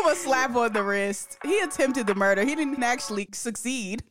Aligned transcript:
Him 0.00 0.12
a 0.12 0.16
slap 0.16 0.54
on 0.56 0.72
the 0.72 0.82
wrist. 0.82 1.38
He 1.42 1.58
attempted 1.60 2.06
the 2.06 2.14
murder. 2.14 2.44
He 2.44 2.54
didn't 2.54 2.82
actually 2.82 3.28
succeed. 3.32 4.02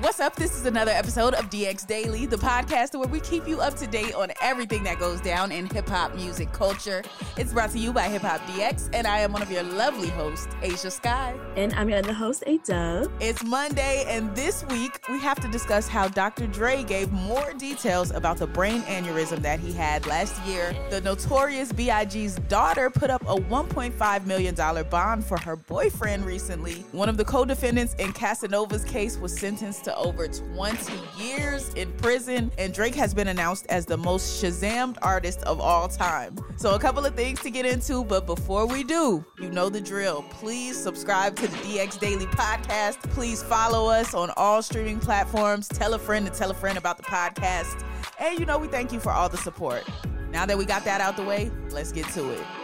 What's 0.00 0.20
up? 0.20 0.36
This 0.36 0.54
is 0.54 0.64
another 0.64 0.92
episode 0.92 1.34
of 1.34 1.50
DX 1.50 1.84
Daily, 1.84 2.24
the 2.24 2.36
podcast 2.36 2.96
where 2.96 3.08
we 3.08 3.18
keep 3.18 3.48
you 3.48 3.60
up 3.60 3.74
to 3.78 3.86
date 3.88 4.14
on 4.14 4.30
everything 4.40 4.84
that 4.84 5.00
goes 5.00 5.20
down 5.20 5.50
in 5.50 5.66
hip 5.66 5.88
hop 5.88 6.14
music 6.14 6.52
culture. 6.52 7.02
It's 7.36 7.52
brought 7.52 7.70
to 7.70 7.80
you 7.80 7.92
by 7.92 8.04
Hip 8.04 8.22
Hop 8.22 8.40
DX, 8.42 8.90
and 8.92 9.08
I 9.08 9.18
am 9.18 9.32
one 9.32 9.42
of 9.42 9.50
your 9.50 9.64
lovely 9.64 10.06
hosts, 10.10 10.46
Ashia 10.62 10.92
Skye. 10.92 11.34
And 11.56 11.72
I'm 11.74 11.88
your 11.88 11.98
other 11.98 12.12
host, 12.12 12.44
A 12.46 12.58
Dub. 12.58 13.10
It's 13.18 13.42
Monday, 13.42 14.04
and 14.06 14.32
this 14.36 14.64
week 14.66 15.00
we 15.08 15.18
have 15.18 15.40
to 15.40 15.48
discuss 15.48 15.88
how 15.88 16.06
Dr. 16.06 16.46
Dre 16.46 16.84
gave 16.84 17.10
more 17.10 17.52
details 17.54 18.12
about 18.12 18.36
the 18.36 18.46
brain 18.46 18.82
aneurysm 18.82 19.42
that 19.42 19.58
he 19.58 19.72
had 19.72 20.06
last 20.06 20.40
year. 20.46 20.76
The 20.90 21.00
notorious 21.00 21.72
B.I.G.'s 21.72 22.36
daughter 22.46 22.88
put 22.88 23.10
up 23.10 23.22
a 23.22 23.34
$1.5 23.34 24.26
million 24.26 24.54
bond 24.88 25.24
for 25.24 25.40
her 25.40 25.56
boyfriend 25.56 26.24
recently. 26.24 26.84
One 26.92 27.08
of 27.08 27.16
the 27.16 27.24
co 27.24 27.44
defendants 27.44 27.94
in 27.94 28.12
Casanova's 28.12 28.84
case 28.84 29.18
was 29.18 29.36
sentenced 29.36 29.87
to 29.88 29.96
over 29.96 30.28
20 30.28 30.92
years 31.18 31.72
in 31.74 31.90
prison, 31.94 32.52
and 32.58 32.74
Drake 32.74 32.94
has 32.94 33.14
been 33.14 33.28
announced 33.28 33.66
as 33.68 33.86
the 33.86 33.96
most 33.96 34.42
Shazammed 34.42 34.98
artist 35.02 35.42
of 35.44 35.60
all 35.60 35.88
time. 35.88 36.36
So, 36.56 36.74
a 36.74 36.78
couple 36.78 37.06
of 37.06 37.14
things 37.14 37.40
to 37.40 37.50
get 37.50 37.64
into, 37.64 38.04
but 38.04 38.26
before 38.26 38.66
we 38.66 38.84
do, 38.84 39.24
you 39.40 39.50
know 39.50 39.68
the 39.68 39.80
drill. 39.80 40.22
Please 40.30 40.76
subscribe 40.76 41.36
to 41.36 41.48
the 41.48 41.56
DX 41.58 41.98
Daily 41.98 42.26
Podcast. 42.26 43.02
Please 43.14 43.42
follow 43.42 43.88
us 43.88 44.14
on 44.14 44.30
all 44.36 44.62
streaming 44.62 45.00
platforms. 45.00 45.68
Tell 45.68 45.94
a 45.94 45.98
friend 45.98 46.26
to 46.26 46.32
tell 46.32 46.50
a 46.50 46.54
friend 46.54 46.76
about 46.76 46.98
the 46.98 47.04
podcast. 47.04 47.82
And 48.18 48.38
you 48.38 48.44
know, 48.44 48.58
we 48.58 48.68
thank 48.68 48.92
you 48.92 49.00
for 49.00 49.10
all 49.10 49.28
the 49.28 49.38
support. 49.38 49.84
Now 50.30 50.44
that 50.44 50.58
we 50.58 50.66
got 50.66 50.84
that 50.84 51.00
out 51.00 51.16
the 51.16 51.24
way, 51.24 51.50
let's 51.70 51.92
get 51.92 52.06
to 52.10 52.30
it. 52.30 52.57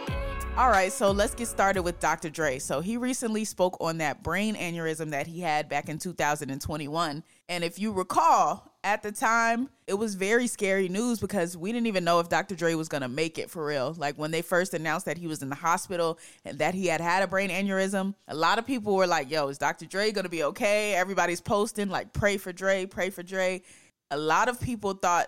All 0.57 0.69
right, 0.69 0.89
so 0.89 1.11
let's 1.11 1.35
get 1.35 1.49
started 1.49 1.81
with 1.81 1.99
Dr. 1.99 2.29
Dre. 2.29 2.59
So 2.59 2.79
he 2.79 2.95
recently 2.95 3.43
spoke 3.43 3.75
on 3.81 3.97
that 3.97 4.23
brain 4.23 4.55
aneurysm 4.55 5.09
that 5.09 5.27
he 5.27 5.41
had 5.41 5.67
back 5.67 5.89
in 5.89 5.97
2021. 5.97 7.23
And 7.49 7.63
if 7.65 7.77
you 7.77 7.91
recall, 7.91 8.71
at 8.81 9.03
the 9.03 9.11
time, 9.11 9.67
it 9.85 9.95
was 9.95 10.15
very 10.15 10.47
scary 10.47 10.87
news 10.87 11.19
because 11.19 11.57
we 11.57 11.73
didn't 11.73 11.87
even 11.87 12.05
know 12.05 12.21
if 12.21 12.29
Dr. 12.29 12.55
Dre 12.55 12.73
was 12.73 12.87
going 12.87 13.01
to 13.01 13.09
make 13.09 13.37
it 13.37 13.51
for 13.51 13.65
real. 13.65 13.95
Like 13.97 14.17
when 14.17 14.31
they 14.31 14.41
first 14.41 14.73
announced 14.73 15.05
that 15.07 15.17
he 15.17 15.27
was 15.27 15.41
in 15.41 15.49
the 15.49 15.55
hospital 15.55 16.19
and 16.45 16.57
that 16.59 16.73
he 16.73 16.87
had 16.87 17.01
had 17.01 17.21
a 17.21 17.27
brain 17.27 17.49
aneurysm, 17.49 18.15
a 18.29 18.35
lot 18.35 18.57
of 18.57 18.65
people 18.65 18.95
were 18.95 19.07
like, 19.07 19.29
yo, 19.29 19.49
is 19.49 19.57
Dr. 19.57 19.85
Dre 19.85 20.13
going 20.13 20.23
to 20.23 20.29
be 20.29 20.43
okay? 20.43 20.95
Everybody's 20.95 21.41
posting, 21.41 21.89
like, 21.89 22.13
pray 22.13 22.37
for 22.37 22.53
Dre, 22.53 22.85
pray 22.85 23.09
for 23.09 23.23
Dre. 23.23 23.61
A 24.09 24.17
lot 24.17 24.47
of 24.47 24.61
people 24.61 24.93
thought, 24.93 25.27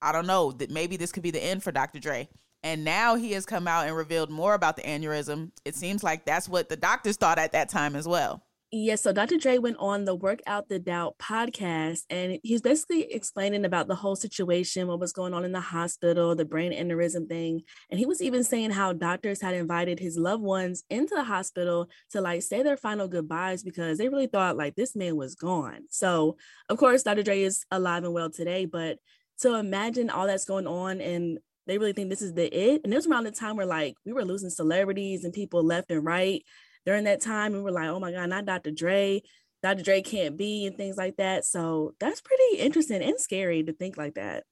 I 0.00 0.10
don't 0.10 0.26
know, 0.26 0.52
that 0.52 0.70
maybe 0.70 0.96
this 0.96 1.12
could 1.12 1.22
be 1.22 1.30
the 1.30 1.44
end 1.44 1.62
for 1.62 1.70
Dr. 1.70 2.00
Dre. 2.00 2.30
And 2.64 2.82
now 2.82 3.14
he 3.14 3.32
has 3.32 3.44
come 3.44 3.68
out 3.68 3.86
and 3.86 3.94
revealed 3.94 4.30
more 4.30 4.54
about 4.54 4.76
the 4.76 4.82
aneurysm. 4.82 5.50
It 5.66 5.76
seems 5.76 6.02
like 6.02 6.24
that's 6.24 6.48
what 6.48 6.70
the 6.70 6.76
doctors 6.76 7.18
thought 7.18 7.38
at 7.38 7.52
that 7.52 7.68
time 7.68 7.94
as 7.94 8.08
well. 8.08 8.42
Yes, 8.72 9.02
so 9.02 9.12
Dr. 9.12 9.36
Dre 9.36 9.58
went 9.58 9.76
on 9.78 10.04
the 10.04 10.16
Work 10.16 10.40
Out 10.48 10.68
the 10.68 10.80
Doubt 10.80 11.16
podcast 11.18 12.04
and 12.10 12.40
he's 12.42 12.62
basically 12.62 13.12
explaining 13.12 13.64
about 13.64 13.86
the 13.86 13.94
whole 13.94 14.16
situation, 14.16 14.88
what 14.88 14.98
was 14.98 15.12
going 15.12 15.32
on 15.32 15.44
in 15.44 15.52
the 15.52 15.60
hospital, 15.60 16.34
the 16.34 16.44
brain 16.44 16.72
aneurysm 16.72 17.28
thing. 17.28 17.62
And 17.90 18.00
he 18.00 18.06
was 18.06 18.20
even 18.20 18.42
saying 18.42 18.70
how 18.70 18.94
doctors 18.94 19.42
had 19.42 19.54
invited 19.54 20.00
his 20.00 20.16
loved 20.16 20.42
ones 20.42 20.82
into 20.90 21.14
the 21.14 21.22
hospital 21.22 21.88
to 22.10 22.20
like 22.20 22.42
say 22.42 22.64
their 22.64 22.78
final 22.78 23.06
goodbyes 23.06 23.62
because 23.62 23.98
they 23.98 24.08
really 24.08 24.26
thought 24.26 24.56
like 24.56 24.74
this 24.74 24.96
man 24.96 25.14
was 25.16 25.36
gone. 25.36 25.82
So, 25.90 26.36
of 26.68 26.78
course, 26.78 27.04
Dr. 27.04 27.22
Dre 27.22 27.42
is 27.42 27.64
alive 27.70 28.02
and 28.02 28.14
well 28.14 28.30
today, 28.30 28.64
but 28.64 28.98
to 29.42 29.54
imagine 29.54 30.10
all 30.10 30.26
that's 30.26 30.46
going 30.46 30.66
on 30.66 31.00
and 31.00 31.38
they 31.66 31.78
really 31.78 31.92
think 31.92 32.10
this 32.10 32.22
is 32.22 32.34
the 32.34 32.46
it. 32.46 32.82
And 32.84 32.92
it 32.92 32.96
was 32.96 33.06
around 33.06 33.24
the 33.24 33.30
time 33.30 33.56
where 33.56 33.66
like 33.66 33.94
we 34.04 34.12
were 34.12 34.24
losing 34.24 34.50
celebrities 34.50 35.24
and 35.24 35.32
people 35.32 35.64
left 35.64 35.90
and 35.90 36.04
right 36.04 36.42
during 36.84 37.04
that 37.04 37.20
time. 37.20 37.54
And 37.54 37.56
We 37.56 37.70
were 37.70 37.72
like, 37.72 37.88
oh 37.88 38.00
my 38.00 38.12
God, 38.12 38.28
not 38.28 38.44
Dr. 38.44 38.70
Dre. 38.70 39.22
Dr. 39.62 39.82
Dre 39.82 40.02
can't 40.02 40.36
be 40.36 40.66
and 40.66 40.76
things 40.76 40.96
like 40.96 41.16
that. 41.16 41.44
So 41.44 41.94
that's 41.98 42.20
pretty 42.20 42.58
interesting 42.58 43.02
and 43.02 43.18
scary 43.18 43.62
to 43.62 43.72
think 43.72 43.96
like 43.96 44.14
that. 44.14 44.44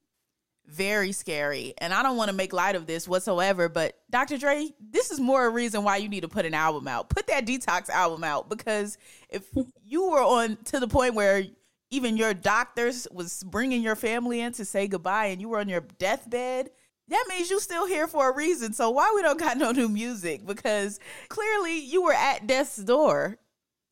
Very 0.65 1.11
scary. 1.11 1.73
And 1.77 1.93
I 1.93 2.01
don't 2.01 2.15
want 2.15 2.31
to 2.31 2.35
make 2.35 2.53
light 2.53 2.75
of 2.75 2.87
this 2.87 3.07
whatsoever, 3.07 3.67
but 3.67 3.95
Dr. 4.09 4.37
Dre, 4.37 4.69
this 4.79 5.11
is 5.11 5.19
more 5.19 5.45
a 5.45 5.49
reason 5.49 5.83
why 5.83 5.97
you 5.97 6.07
need 6.07 6.21
to 6.21 6.29
put 6.29 6.45
an 6.45 6.53
album 6.53 6.87
out. 6.87 7.09
Put 7.09 7.27
that 7.27 7.45
detox 7.45 7.89
album 7.89 8.23
out 8.23 8.49
because 8.49 8.97
if 9.29 9.45
you 9.83 10.09
were 10.09 10.23
on 10.23 10.57
to 10.65 10.79
the 10.79 10.87
point 10.87 11.15
where 11.15 11.43
even 11.91 12.17
your 12.17 12.33
doctors 12.33 13.07
was 13.11 13.43
bringing 13.43 13.83
your 13.83 13.95
family 13.95 14.39
in 14.39 14.51
to 14.53 14.65
say 14.65 14.87
goodbye 14.87 15.27
and 15.27 15.39
you 15.39 15.49
were 15.49 15.59
on 15.59 15.69
your 15.69 15.81
deathbed, 15.99 16.71
that 17.09 17.25
means 17.29 17.49
you 17.49 17.59
still 17.59 17.85
here 17.85 18.07
for 18.07 18.31
a 18.31 18.35
reason. 18.35 18.73
So 18.73 18.89
why 18.89 19.11
we 19.15 19.21
don't 19.21 19.39
got 19.39 19.57
no 19.57 19.71
new 19.71 19.89
music? 19.89 20.45
Because 20.45 20.99
clearly 21.29 21.79
you 21.79 22.03
were 22.03 22.13
at 22.13 22.47
death's 22.47 22.77
door. 22.77 23.37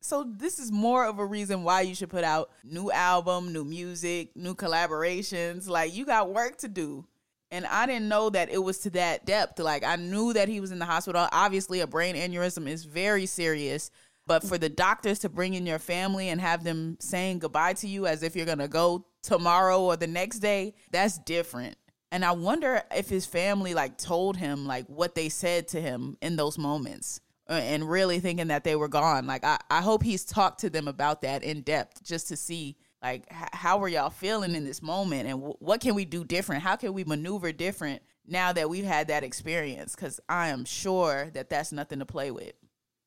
So 0.04 0.24
this 0.24 0.58
is 0.58 0.72
more 0.72 1.06
of 1.06 1.20
a 1.20 1.26
reason 1.26 1.64
why 1.64 1.82
you 1.82 1.94
should 1.94 2.10
put 2.10 2.24
out 2.24 2.50
new 2.64 2.90
album, 2.92 3.54
new 3.54 3.64
music, 3.64 4.36
new 4.36 4.56
collaborations. 4.56 5.68
Like 5.68 5.94
you 5.94 6.06
got 6.06 6.34
work 6.34 6.58
to 6.60 6.68
do. 6.68 7.06
And 7.52 7.66
I 7.66 7.86
didn't 7.86 8.08
know 8.08 8.30
that 8.30 8.50
it 8.50 8.60
was 8.60 8.80
to 8.80 8.90
that 8.92 9.26
depth. 9.26 9.60
Like 9.60 9.84
I 9.84 9.98
knew 9.98 10.34
that 10.34 10.48
he 10.48 10.60
was 10.60 10.72
in 10.72 10.80
the 10.80 10.86
hospital. 10.86 11.28
Obviously, 11.32 11.82
a 11.82 11.88
brain 11.88 12.16
aneurysm 12.16 12.68
is 12.68 12.86
very 12.86 13.26
serious. 13.26 13.92
But 14.26 14.44
for 14.44 14.58
the 14.58 14.70
doctors 14.70 15.20
to 15.20 15.30
bring 15.30 15.56
in 15.56 15.66
your 15.66 15.80
family 15.80 16.30
and 16.30 16.40
have 16.40 16.64
them 16.64 16.96
saying 17.00 17.40
goodbye 17.40 17.74
to 17.74 17.88
you 17.88 18.08
as 18.08 18.24
if 18.24 18.36
you're 18.36 18.46
gonna 18.46 18.68
go 18.68 19.06
tomorrow 19.22 19.82
or 19.82 19.98
the 19.98 20.08
next 20.08 20.40
day, 20.40 20.74
that's 20.92 21.18
different. 21.20 21.76
And 22.12 22.26
I 22.26 22.34
wonder 22.34 22.84
if 22.96 23.10
his 23.10 23.26
family 23.26 23.74
like 23.74 23.98
told 23.98 24.38
him 24.38 24.66
like 24.66 24.86
what 24.88 25.16
they 25.16 25.30
said 25.30 25.70
to 25.70 25.82
him 25.82 26.18
in 26.22 26.36
those 26.36 26.58
moments 26.58 27.22
uh, 27.50 27.54
and 27.54 27.90
really 27.90 28.20
thinking 28.20 28.48
that 28.48 28.64
they 28.64 28.76
were 28.76 28.90
gone. 28.90 29.28
Like 29.28 29.44
I, 29.44 29.60
I 29.70 29.82
hope 29.82 30.04
he's 30.04 30.26
talked 30.26 30.60
to 30.62 30.70
them 30.70 30.88
about 30.88 31.22
that 31.22 31.44
in 31.44 31.62
depth 31.62 32.04
just 32.04 32.28
to 32.28 32.36
see 32.36 32.76
like 33.02 33.26
h- 33.32 33.50
how 33.54 33.82
are 33.82 33.88
y'all 33.88 34.10
feeling 34.10 34.56
in 34.56 34.66
this 34.66 34.82
moment 34.82 35.28
and 35.28 35.40
w- 35.40 35.56
what 35.60 35.80
can 35.82 35.96
we 35.96 36.06
do 36.06 36.24
different? 36.26 36.64
How 36.64 36.76
can 36.76 36.94
we 36.94 37.04
maneuver 37.06 37.52
different 37.52 38.02
now 38.28 38.52
that 38.54 38.70
we've 38.70 38.86
had 38.86 39.08
that 39.08 39.24
experience? 39.24 39.96
Because 39.96 40.20
I 40.28 40.50
am 40.50 40.66
sure 40.66 41.30
that 41.34 41.50
that's 41.50 41.72
nothing 41.72 42.00
to 42.00 42.06
play 42.06 42.30
with. 42.30 42.54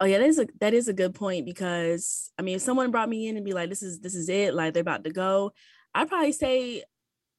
Oh 0.00 0.06
yeah, 0.06 0.18
that 0.18 0.28
is 0.28 0.38
a 0.38 0.46
that 0.60 0.74
is 0.74 0.88
a 0.88 0.92
good 0.92 1.14
point 1.14 1.46
because 1.46 2.32
I 2.38 2.42
mean, 2.42 2.56
if 2.56 2.62
someone 2.62 2.90
brought 2.90 3.08
me 3.08 3.28
in 3.28 3.36
and 3.36 3.44
be 3.44 3.52
like, 3.52 3.70
"This 3.70 3.82
is 3.82 4.00
this 4.00 4.14
is 4.14 4.28
it," 4.28 4.52
like 4.52 4.74
they're 4.74 4.80
about 4.80 5.04
to 5.04 5.10
go, 5.10 5.52
I'd 5.94 6.08
probably 6.08 6.32
say 6.32 6.82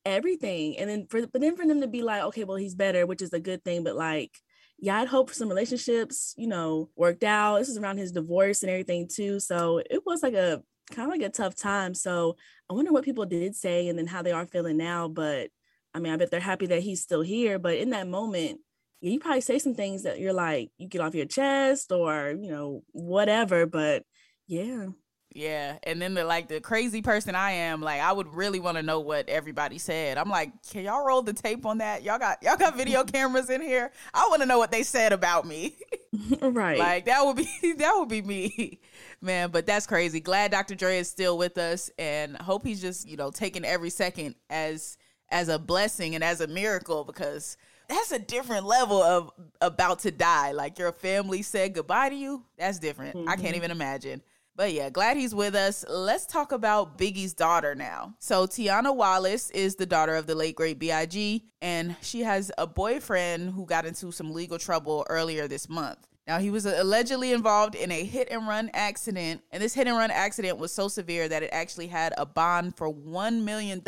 everything. 0.05 0.77
And 0.77 0.89
then 0.89 1.07
for 1.07 1.25
but 1.27 1.41
then 1.41 1.55
for 1.55 1.65
them 1.65 1.81
to 1.81 1.87
be 1.87 2.03
like, 2.03 2.23
okay, 2.23 2.43
well, 2.43 2.57
he's 2.57 2.75
better, 2.75 3.05
which 3.05 3.21
is 3.21 3.33
a 3.33 3.39
good 3.39 3.63
thing, 3.63 3.83
but 3.83 3.95
like, 3.95 4.31
yeah, 4.77 4.99
I'd 4.99 5.07
hope 5.07 5.31
some 5.31 5.49
relationships, 5.49 6.33
you 6.37 6.47
know, 6.47 6.89
worked 6.95 7.23
out. 7.23 7.59
This 7.59 7.69
is 7.69 7.77
around 7.77 7.97
his 7.97 8.11
divorce 8.11 8.61
and 8.61 8.69
everything 8.69 9.07
too. 9.07 9.39
So 9.39 9.81
it 9.89 10.03
was 10.05 10.21
like 10.21 10.33
a 10.33 10.61
kind 10.91 11.07
of 11.07 11.17
like 11.17 11.27
a 11.27 11.31
tough 11.31 11.55
time. 11.55 11.93
So 11.93 12.35
I 12.69 12.73
wonder 12.73 12.91
what 12.91 13.05
people 13.05 13.25
did 13.25 13.55
say 13.55 13.87
and 13.87 13.97
then 13.97 14.07
how 14.07 14.21
they 14.21 14.31
are 14.31 14.45
feeling 14.45 14.77
now. 14.77 15.07
But 15.07 15.49
I 15.93 15.99
mean, 15.99 16.13
I 16.13 16.17
bet 16.17 16.29
they're 16.29 16.39
happy 16.39 16.67
that 16.67 16.81
he's 16.83 17.01
still 17.01 17.21
here. 17.21 17.57
But 17.57 17.77
in 17.77 17.91
that 17.91 18.07
moment, 18.07 18.59
yeah, 19.01 19.11
you 19.11 19.19
probably 19.19 19.41
say 19.41 19.59
some 19.59 19.75
things 19.75 20.03
that 20.03 20.19
you're 20.19 20.33
like, 20.33 20.71
you 20.77 20.87
get 20.87 21.01
off 21.01 21.15
your 21.15 21.25
chest 21.25 21.91
or, 21.91 22.35
you 22.39 22.51
know, 22.51 22.83
whatever. 22.91 23.65
But 23.65 24.03
yeah. 24.47 24.87
Yeah, 25.35 25.79
and 25.83 26.01
then 26.01 26.13
the 26.13 26.23
like 26.23 26.47
the 26.47 26.61
crazy 26.61 27.01
person 27.01 27.35
I 27.35 27.51
am, 27.51 27.81
like 27.81 27.99
I 27.99 28.13
would 28.13 28.33
really 28.33 28.61
want 28.61 28.77
to 28.77 28.83
know 28.83 29.01
what 29.01 29.27
everybody 29.27 29.77
said. 29.77 30.17
I'm 30.17 30.29
like, 30.29 30.53
can 30.71 30.85
y'all 30.85 31.05
roll 31.05 31.21
the 31.21 31.33
tape 31.33 31.65
on 31.65 31.79
that? 31.79 32.03
Y'all 32.03 32.17
got 32.17 32.41
y'all 32.41 32.55
got 32.55 32.77
video 32.77 33.03
cameras 33.13 33.49
in 33.49 33.61
here. 33.61 33.91
I 34.13 34.27
want 34.29 34.41
to 34.43 34.45
know 34.45 34.57
what 34.57 34.71
they 34.71 34.81
said 34.81 35.11
about 35.11 35.45
me. 35.45 35.75
right. 36.41 36.79
Like 36.79 37.05
that 37.05 37.25
would 37.25 37.35
be 37.35 37.73
that 37.77 37.93
would 37.97 38.07
be 38.07 38.21
me. 38.21 38.79
Man, 39.19 39.51
but 39.51 39.65
that's 39.65 39.85
crazy. 39.85 40.21
Glad 40.21 40.51
Dr. 40.51 40.73
Dre 40.73 40.99
is 40.99 41.09
still 41.09 41.37
with 41.37 41.57
us 41.57 41.91
and 41.99 42.37
hope 42.37 42.65
he's 42.65 42.79
just, 42.79 43.05
you 43.05 43.17
know, 43.17 43.29
taking 43.29 43.65
every 43.65 43.89
second 43.89 44.35
as 44.49 44.97
as 45.29 45.49
a 45.49 45.59
blessing 45.59 46.15
and 46.15 46.23
as 46.23 46.39
a 46.39 46.47
miracle 46.47 47.03
because 47.03 47.57
that's 47.89 48.13
a 48.13 48.19
different 48.19 48.65
level 48.65 49.03
of 49.03 49.31
about 49.59 49.99
to 49.99 50.11
die. 50.11 50.53
Like 50.53 50.79
your 50.79 50.93
family 50.93 51.41
said 51.41 51.73
goodbye 51.73 52.07
to 52.07 52.15
you. 52.15 52.45
That's 52.57 52.79
different. 52.79 53.17
Mm-hmm. 53.17 53.27
I 53.27 53.35
can't 53.35 53.47
mm-hmm. 53.47 53.55
even 53.55 53.71
imagine. 53.71 54.21
But 54.57 54.71
yeah, 54.71 54.89
glad 54.89 55.17
he's 55.17 55.35
with 55.35 55.53
us. 55.53 55.83
Let's 55.89 56.25
talk 56.25 56.53
about 56.53 56.97
Biggie's 56.97 57.33
daughter 57.33 57.75
now. 57.75 58.15
So 58.19 58.47
T'yanna 58.47 58.95
Wallace 58.95 59.49
is 59.51 59.75
the 59.75 59.85
daughter 59.85 60.15
of 60.15 60.27
the 60.27 60.35
late 60.35 60.55
great 60.55 60.79
B.I.G. 60.79 61.43
and 61.61 61.95
she 62.01 62.21
has 62.21 62.51
a 62.57 62.65
boyfriend 62.65 63.51
who 63.51 63.65
got 63.65 63.85
into 63.85 64.11
some 64.11 64.33
legal 64.33 64.57
trouble 64.57 65.05
earlier 65.09 65.49
this 65.49 65.67
month. 65.67 66.07
Now, 66.27 66.39
he 66.39 66.49
was 66.49 66.65
allegedly 66.65 67.33
involved 67.33 67.75
in 67.75 67.91
a 67.91 68.03
hit 68.03 68.29
and 68.31 68.47
run 68.47 68.71
accident, 68.73 69.43
and 69.51 69.61
this 69.61 69.75
hit 69.75 69.87
and 69.87 69.95
run 69.95 70.09
accident 70.09 70.57
was 70.57 70.71
so 70.71 70.87
severe 70.87 71.27
that 71.29 71.43
it 71.43 71.49
actually 71.51 71.85
had 71.85 72.15
a 72.17 72.25
bond 72.25 72.75
for 72.75 72.91
$1 72.91 73.43
million. 73.43 73.83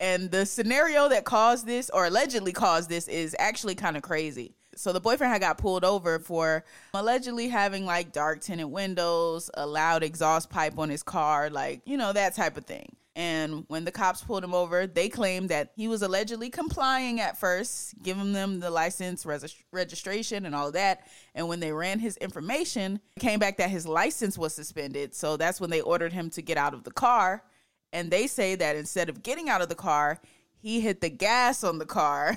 And 0.00 0.30
the 0.30 0.46
scenario 0.46 1.10
that 1.10 1.24
caused 1.24 1.66
this, 1.66 1.90
or 1.90 2.06
allegedly 2.06 2.52
caused 2.52 2.88
this, 2.88 3.06
is 3.06 3.36
actually 3.38 3.74
kind 3.74 3.98
of 3.98 4.02
crazy. 4.02 4.54
So 4.76 4.92
the 4.92 5.00
boyfriend 5.00 5.32
had 5.32 5.40
got 5.40 5.58
pulled 5.58 5.84
over 5.84 6.18
for 6.18 6.64
allegedly 6.92 7.48
having 7.48 7.86
like 7.86 8.12
dark 8.12 8.40
tinted 8.40 8.66
windows, 8.66 9.50
a 9.54 9.66
loud 9.66 10.02
exhaust 10.02 10.50
pipe 10.50 10.78
on 10.78 10.90
his 10.90 11.02
car, 11.02 11.50
like, 11.50 11.80
you 11.86 11.96
know, 11.96 12.12
that 12.12 12.34
type 12.34 12.56
of 12.56 12.66
thing. 12.66 12.94
And 13.16 13.64
when 13.68 13.86
the 13.86 13.90
cops 13.90 14.22
pulled 14.22 14.44
him 14.44 14.52
over, 14.52 14.86
they 14.86 15.08
claimed 15.08 15.48
that 15.48 15.72
he 15.74 15.88
was 15.88 16.02
allegedly 16.02 16.50
complying 16.50 17.18
at 17.18 17.38
first, 17.38 17.94
giving 18.02 18.34
them 18.34 18.60
the 18.60 18.70
license, 18.70 19.24
res- 19.24 19.56
registration, 19.72 20.44
and 20.44 20.54
all 20.54 20.70
that. 20.72 21.08
And 21.34 21.48
when 21.48 21.58
they 21.58 21.72
ran 21.72 21.98
his 21.98 22.18
information, 22.18 23.00
it 23.16 23.20
came 23.20 23.38
back 23.38 23.56
that 23.56 23.70
his 23.70 23.86
license 23.86 24.36
was 24.36 24.54
suspended. 24.54 25.14
So 25.14 25.38
that's 25.38 25.62
when 25.62 25.70
they 25.70 25.80
ordered 25.80 26.12
him 26.12 26.28
to 26.30 26.42
get 26.42 26.58
out 26.58 26.74
of 26.74 26.84
the 26.84 26.90
car. 26.90 27.42
And 27.90 28.10
they 28.10 28.26
say 28.26 28.54
that 28.56 28.76
instead 28.76 29.08
of 29.08 29.22
getting 29.22 29.48
out 29.48 29.62
of 29.62 29.70
the 29.70 29.74
car, 29.74 30.20
he 30.58 30.80
hit 30.80 31.00
the 31.00 31.08
gas 31.08 31.64
on 31.64 31.78
the 31.78 31.86
car 31.86 32.36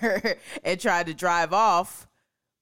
and 0.63 0.80
tried 0.80 1.07
to 1.07 1.13
drive 1.13 1.51
off 1.51 2.07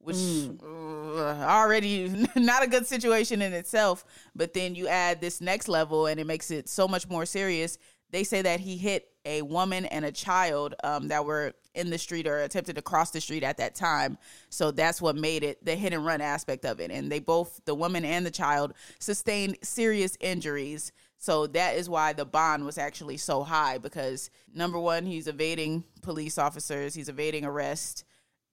which 0.08 0.16
mm. 0.16 0.58
uh, 0.64 1.46
already 1.46 2.26
not 2.36 2.64
a 2.64 2.68
good 2.68 2.88
situation 2.88 3.42
in 3.42 3.54
itself. 3.54 4.06
But 4.36 4.54
then 4.54 4.74
you 4.74 4.88
add 4.88 5.22
this 5.22 5.42
next 5.42 5.68
level, 5.68 6.08
and 6.08 6.20
it 6.20 6.26
makes 6.26 6.50
it 6.50 6.70
so 6.70 6.88
much 6.88 7.08
more 7.10 7.26
serious 7.26 7.78
they 8.12 8.24
say 8.24 8.42
that 8.42 8.60
he 8.60 8.78
hit 8.78 9.10
a 9.26 9.42
woman 9.42 9.86
and 9.86 10.06
a 10.06 10.12
child 10.12 10.76
um, 10.84 11.10
that 11.10 11.26
were 11.26 11.54
in 11.74 11.90
the 11.90 11.98
street 11.98 12.26
or 12.26 12.40
attempted 12.40 12.76
to 12.76 12.82
cross 12.82 13.12
the 13.12 13.20
street 13.20 13.44
at 13.44 13.58
that 13.58 13.76
time. 13.76 14.18
So 14.50 14.72
that's 14.72 15.02
what 15.02 15.16
made 15.16 15.44
it 15.44 15.64
the 15.64 15.76
hit 15.76 15.94
and 15.94 16.06
run 16.06 16.22
aspect 16.22 16.66
of 16.66 16.80
it. 16.80 16.90
And 16.92 17.12
they 17.12 17.20
both, 17.20 17.60
the 17.66 17.76
woman 17.76 18.06
and 18.06 18.26
the 18.26 18.32
child, 18.32 18.74
sustained 19.00 19.58
serious 19.62 20.18
injuries. 20.22 20.94
So 21.18 21.48
that 21.48 21.76
is 21.76 21.90
why 21.90 22.14
the 22.14 22.26
bond 22.26 22.66
was 22.66 22.78
actually 22.78 23.18
so 23.18 23.44
high 23.44 23.78
because 23.78 24.30
number 24.54 24.80
one, 24.80 25.06
he's 25.06 25.28
evading 25.28 25.84
police 26.02 26.38
officers, 26.38 26.94
he's 26.94 27.10
evading 27.10 27.44
arrest, 27.44 28.06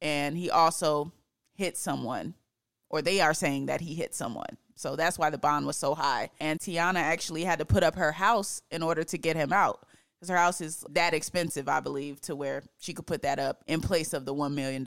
and 0.03 0.37
he 0.37 0.51
also 0.51 1.13
hit 1.55 1.77
someone, 1.77 2.35
or 2.91 3.03
they 3.03 3.21
are 3.21 3.35
saying 3.35 3.67
that 3.67 3.81
he 3.81 3.95
hit 3.95 4.15
someone. 4.15 4.59
So 4.75 4.97
that's 4.97 5.19
why 5.19 5.31
the 5.31 5.39
bond 5.39 5.67
was 5.67 5.77
so 5.77 5.95
high. 5.95 6.31
And 6.41 6.59
T'yanna 6.59 6.97
actually 6.97 7.45
had 7.45 7.61
to 7.61 7.65
put 7.65 7.83
up 7.83 7.95
her 7.97 8.13
house 8.13 8.61
in 8.71 8.83
order 8.83 9.05
to 9.05 9.19
get 9.19 9.37
him 9.37 9.53
out. 9.53 9.87
Because 10.19 10.31
her 10.31 10.37
house 10.37 10.61
is 10.61 10.85
that 10.91 11.15
expensive, 11.15 11.69
I 11.69 11.81
believe, 11.81 12.21
to 12.23 12.37
where 12.37 12.63
she 12.79 12.93
could 12.93 13.07
put 13.07 13.23
that 13.23 13.39
up 13.39 13.63
in 13.67 13.81
place 13.81 14.13
of 14.13 14.25
the 14.25 14.35
$1 14.35 14.55
million. 14.55 14.87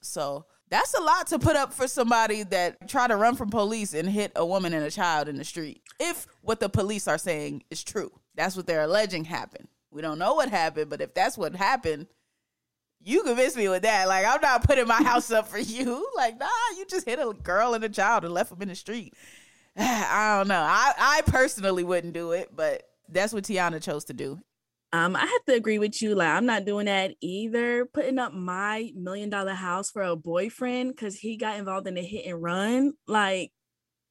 So 0.00 0.46
that's 0.68 0.94
a 0.94 1.02
lot 1.02 1.26
to 1.28 1.38
put 1.38 1.56
up 1.56 1.72
for 1.72 1.86
somebody 1.86 2.42
that 2.44 2.88
try 2.88 3.06
to 3.06 3.16
run 3.16 3.36
from 3.36 3.50
police 3.50 3.94
and 3.94 4.08
hit 4.08 4.32
a 4.36 4.44
woman 4.44 4.72
and 4.72 4.84
a 4.84 4.90
child 4.90 5.28
in 5.28 5.36
the 5.36 5.44
street. 5.44 5.82
If 6.00 6.26
what 6.40 6.60
the 6.60 6.68
police 6.68 7.06
are 7.08 7.18
saying 7.18 7.64
is 7.70 7.84
true, 7.84 8.10
that's 8.34 8.56
what 8.56 8.66
they're 8.66 8.84
alleging 8.84 9.24
happened. 9.24 9.68
We 9.90 10.00
don't 10.00 10.18
know 10.18 10.34
what 10.34 10.48
happened, 10.48 10.88
but 10.88 11.02
if 11.02 11.12
that's 11.12 11.36
what 11.36 11.54
happened, 11.54 12.06
you 13.04 13.22
convinced 13.22 13.56
me 13.56 13.68
with 13.68 13.82
that. 13.82 14.08
Like, 14.08 14.26
I'm 14.26 14.40
not 14.40 14.64
putting 14.64 14.86
my 14.86 15.02
house 15.02 15.30
up 15.30 15.48
for 15.48 15.58
you. 15.58 16.08
Like, 16.16 16.38
nah, 16.38 16.46
you 16.76 16.84
just 16.86 17.06
hit 17.06 17.18
a 17.18 17.32
girl 17.32 17.74
and 17.74 17.82
a 17.82 17.88
child 17.88 18.24
and 18.24 18.32
left 18.32 18.50
them 18.50 18.62
in 18.62 18.68
the 18.68 18.74
street. 18.74 19.14
I 19.76 20.36
don't 20.38 20.48
know. 20.48 20.60
I, 20.60 20.92
I 20.96 21.22
personally 21.26 21.82
wouldn't 21.82 22.12
do 22.12 22.32
it, 22.32 22.50
but 22.54 22.84
that's 23.08 23.32
what 23.32 23.44
T'yanna 23.44 23.82
chose 23.82 24.04
to 24.04 24.12
do. 24.12 24.38
Um, 24.92 25.16
I 25.16 25.20
have 25.20 25.44
to 25.46 25.54
agree 25.54 25.78
with 25.78 26.00
you. 26.02 26.14
Like, 26.14 26.28
I'm 26.28 26.46
not 26.46 26.64
doing 26.64 26.86
that 26.86 27.14
either. 27.20 27.86
Putting 27.86 28.18
up 28.18 28.34
my 28.34 28.92
million 28.94 29.30
dollar 29.30 29.54
house 29.54 29.90
for 29.90 30.02
a 30.02 30.14
boyfriend 30.14 30.90
because 30.90 31.16
he 31.16 31.36
got 31.36 31.58
involved 31.58 31.88
in 31.88 31.96
a 31.96 32.02
hit 32.02 32.26
and 32.26 32.42
run. 32.42 32.92
Like, 33.08 33.52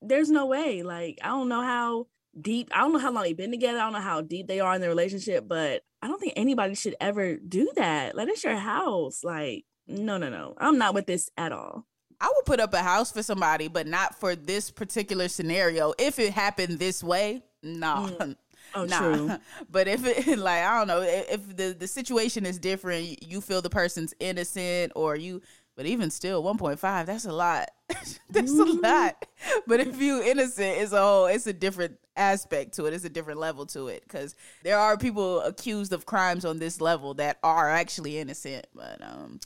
there's 0.01 0.31
no 0.31 0.47
way. 0.47 0.81
Like, 0.81 1.19
I 1.23 1.27
don't 1.27 1.49
know 1.49 1.61
how 1.61 2.07
deep. 2.39 2.69
I 2.73 2.79
don't 2.79 2.93
know 2.93 2.99
how 2.99 3.11
long 3.11 3.23
they've 3.23 3.37
been 3.37 3.51
together. 3.51 3.77
I 3.77 3.83
don't 3.83 3.93
know 3.93 3.99
how 3.99 4.21
deep 4.21 4.47
they 4.47 4.59
are 4.59 4.73
in 4.73 4.81
their 4.81 4.89
relationship, 4.89 5.47
but 5.47 5.83
I 6.01 6.07
don't 6.07 6.19
think 6.19 6.33
anybody 6.35 6.75
should 6.75 6.95
ever 6.99 7.35
do 7.35 7.71
that. 7.75 8.15
Like 8.15 8.27
it's 8.29 8.43
your 8.43 8.55
house. 8.55 9.23
Like, 9.23 9.65
no, 9.87 10.17
no, 10.17 10.29
no. 10.29 10.55
I'm 10.57 10.77
not 10.77 10.93
with 10.93 11.05
this 11.05 11.29
at 11.37 11.51
all. 11.51 11.85
I 12.19 12.31
would 12.35 12.45
put 12.45 12.59
up 12.59 12.73
a 12.73 12.79
house 12.79 13.11
for 13.11 13.23
somebody, 13.23 13.67
but 13.67 13.87
not 13.87 14.15
for 14.15 14.35
this 14.35 14.69
particular 14.69 15.27
scenario. 15.27 15.93
If 15.97 16.19
it 16.19 16.33
happened 16.33 16.79
this 16.79 17.03
way, 17.03 17.43
no. 17.63 18.15
Mm. 18.19 18.35
Oh, 18.73 18.85
nah. 18.85 18.99
true. 18.99 19.31
But 19.69 19.89
if 19.89 20.05
it 20.05 20.39
like 20.39 20.63
I 20.63 20.77
don't 20.77 20.87
know, 20.87 21.01
if 21.01 21.57
the 21.57 21.75
the 21.77 21.87
situation 21.87 22.45
is 22.45 22.57
different, 22.57 23.21
you 23.21 23.41
feel 23.41 23.61
the 23.61 23.69
person's 23.69 24.13
innocent, 24.19 24.93
or 24.95 25.17
you 25.17 25.41
but 25.75 25.85
even 25.85 26.09
still, 26.09 26.43
1.5, 26.43 27.05
that's 27.05 27.25
a 27.25 27.31
lot. 27.31 27.69
that's 28.29 28.51
mm-hmm. 28.51 28.85
a 28.85 28.87
lot. 28.87 29.25
But 29.67 29.79
if 29.79 30.01
you 30.01 30.21
innocent, 30.21 30.77
it's 30.77 30.91
a 30.91 31.01
whole, 31.01 31.25
it's 31.25 31.47
a 31.47 31.53
different 31.53 31.97
aspect 32.15 32.73
to 32.73 32.85
it. 32.85 32.93
It's 32.93 33.05
a 33.05 33.09
different 33.09 33.39
level 33.39 33.65
to 33.67 33.87
it. 33.87 34.03
Because 34.03 34.35
there 34.63 34.77
are 34.77 34.97
people 34.97 35.41
accused 35.41 35.93
of 35.93 36.05
crimes 36.05 36.45
on 36.45 36.59
this 36.59 36.81
level 36.81 37.13
that 37.15 37.37
are 37.43 37.69
actually 37.69 38.17
innocent. 38.17 38.67
But 38.75 39.01
um 39.01 39.39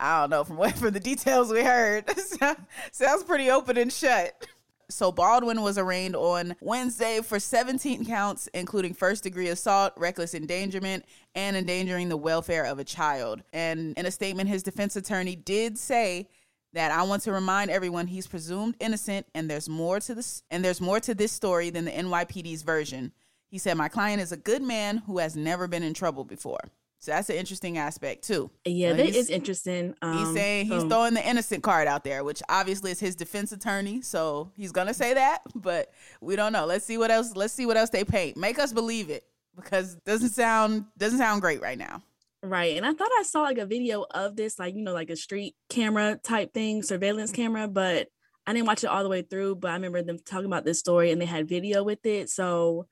I 0.00 0.20
don't 0.20 0.30
know. 0.30 0.44
From 0.44 0.56
what 0.56 0.74
from 0.78 0.92
the 0.92 1.00
details 1.00 1.52
we 1.52 1.62
heard, 1.62 2.04
sounds 2.92 3.24
pretty 3.24 3.50
open 3.50 3.76
and 3.76 3.92
shut. 3.92 4.46
So 4.90 5.12
Baldwin 5.12 5.62
was 5.62 5.78
arraigned 5.78 6.16
on 6.16 6.56
Wednesday 6.60 7.20
for 7.22 7.38
17 7.38 8.04
counts, 8.04 8.48
including 8.52 8.94
first 8.94 9.22
degree 9.22 9.48
assault, 9.48 9.92
reckless 9.96 10.34
endangerment, 10.34 11.04
and 11.34 11.56
endangering 11.56 12.08
the 12.08 12.16
welfare 12.16 12.64
of 12.64 12.78
a 12.78 12.84
child. 12.84 13.42
And 13.52 13.96
in 13.96 14.06
a 14.06 14.10
statement, 14.10 14.48
his 14.48 14.62
defense 14.62 14.96
attorney 14.96 15.36
did 15.36 15.78
say 15.78 16.28
that 16.72 16.92
I 16.92 17.02
want 17.02 17.22
to 17.22 17.32
remind 17.32 17.70
everyone 17.70 18.06
he's 18.06 18.26
presumed 18.26 18.76
innocent 18.80 19.26
and 19.34 19.50
there's 19.50 19.68
more 19.68 20.00
to 20.00 20.14
this 20.14 20.42
and 20.50 20.64
there's 20.64 20.80
more 20.80 21.00
to 21.00 21.14
this 21.14 21.32
story 21.32 21.70
than 21.70 21.84
the 21.84 21.90
NYPD's 21.90 22.62
version. 22.62 23.12
He 23.48 23.58
said 23.58 23.76
my 23.76 23.88
client 23.88 24.22
is 24.22 24.32
a 24.32 24.36
good 24.36 24.62
man 24.62 24.98
who 24.98 25.18
has 25.18 25.36
never 25.36 25.66
been 25.66 25.82
in 25.82 25.94
trouble 25.94 26.24
before. 26.24 26.60
So 27.00 27.12
that's 27.12 27.30
an 27.30 27.36
interesting 27.36 27.78
aspect 27.78 28.24
too. 28.24 28.50
Yeah, 28.66 28.92
that 28.92 29.08
is 29.08 29.30
interesting. 29.30 29.94
Um, 30.02 30.18
he's 30.18 30.34
saying 30.34 30.66
he's 30.66 30.84
throwing 30.84 31.14
the 31.14 31.26
innocent 31.26 31.62
card 31.62 31.88
out 31.88 32.04
there, 32.04 32.22
which 32.24 32.42
obviously 32.50 32.90
is 32.90 33.00
his 33.00 33.16
defense 33.16 33.52
attorney, 33.52 34.02
so 34.02 34.52
he's 34.54 34.70
gonna 34.70 34.92
say 34.92 35.14
that, 35.14 35.40
but 35.54 35.92
we 36.20 36.36
don't 36.36 36.52
know. 36.52 36.66
Let's 36.66 36.84
see 36.84 36.98
what 36.98 37.10
else. 37.10 37.34
Let's 37.34 37.54
see 37.54 37.64
what 37.64 37.78
else 37.78 37.88
they 37.88 38.04
paint. 38.04 38.36
Make 38.36 38.58
us 38.58 38.74
believe 38.74 39.08
it 39.08 39.24
because 39.56 39.94
it 39.94 40.04
doesn't 40.04 40.28
sound 40.28 40.84
doesn't 40.98 41.18
sound 41.18 41.40
great 41.40 41.62
right 41.62 41.78
now. 41.78 42.02
Right, 42.42 42.76
and 42.76 42.84
I 42.84 42.92
thought 42.92 43.10
I 43.18 43.22
saw 43.22 43.42
like 43.42 43.58
a 43.58 43.66
video 43.66 44.04
of 44.10 44.36
this, 44.36 44.58
like 44.58 44.74
you 44.74 44.82
know, 44.82 44.92
like 44.92 45.08
a 45.08 45.16
street 45.16 45.54
camera 45.70 46.20
type 46.22 46.52
thing, 46.52 46.82
surveillance 46.82 47.32
camera, 47.32 47.66
but 47.66 48.08
I 48.46 48.52
didn't 48.52 48.66
watch 48.66 48.84
it 48.84 48.88
all 48.88 49.02
the 49.02 49.08
way 49.08 49.22
through. 49.22 49.56
But 49.56 49.70
I 49.70 49.74
remember 49.74 50.02
them 50.02 50.18
talking 50.18 50.46
about 50.46 50.66
this 50.66 50.78
story, 50.78 51.12
and 51.12 51.20
they 51.20 51.26
had 51.26 51.48
video 51.48 51.82
with 51.82 52.04
it, 52.04 52.28
so 52.28 52.86